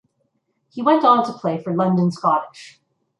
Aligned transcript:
He 0.71 0.81
went 0.81 1.05
on 1.05 1.23
to 1.27 1.33
play 1.33 1.61
for 1.61 1.75
London 1.75 2.09
Scottish. 2.11 2.81